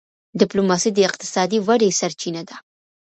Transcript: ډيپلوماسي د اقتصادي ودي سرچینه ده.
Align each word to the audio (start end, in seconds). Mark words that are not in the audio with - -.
ډيپلوماسي 0.39 0.89
د 0.93 0.99
اقتصادي 1.09 1.59
ودي 1.67 1.89
سرچینه 1.99 2.41
ده. 2.49 2.55